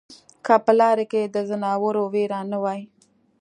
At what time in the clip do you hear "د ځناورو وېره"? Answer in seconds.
1.25-2.39